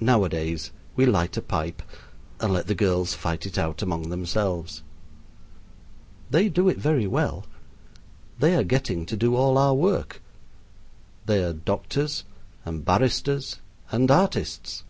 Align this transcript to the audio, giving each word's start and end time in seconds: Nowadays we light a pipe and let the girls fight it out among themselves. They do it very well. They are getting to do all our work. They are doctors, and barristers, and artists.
Nowadays 0.00 0.72
we 0.96 1.06
light 1.06 1.36
a 1.36 1.40
pipe 1.40 1.80
and 2.40 2.52
let 2.52 2.66
the 2.66 2.74
girls 2.74 3.14
fight 3.14 3.46
it 3.46 3.56
out 3.56 3.80
among 3.80 4.08
themselves. 4.08 4.82
They 6.30 6.48
do 6.48 6.68
it 6.68 6.76
very 6.78 7.06
well. 7.06 7.46
They 8.40 8.56
are 8.56 8.64
getting 8.64 9.06
to 9.06 9.16
do 9.16 9.36
all 9.36 9.58
our 9.58 9.74
work. 9.74 10.20
They 11.26 11.40
are 11.44 11.52
doctors, 11.52 12.24
and 12.64 12.84
barristers, 12.84 13.60
and 13.92 14.10
artists. 14.10 14.82